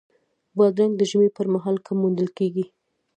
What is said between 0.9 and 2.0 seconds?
د ژمي پر مهال کم